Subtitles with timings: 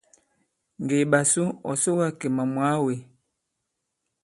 [0.83, 2.95] Ŋgè i ɓasu ɔ̀ soga Kemà mwàa wē.